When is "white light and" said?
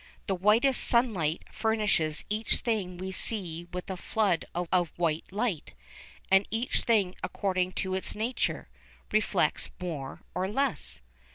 4.97-6.47